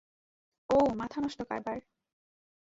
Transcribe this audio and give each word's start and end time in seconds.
ওউ, 0.69 0.85
মাথা 0.95 1.17
নষ্ট 1.21 1.39
কারবার। 1.41 1.77